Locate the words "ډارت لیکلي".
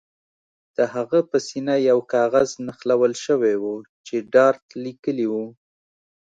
4.33-5.27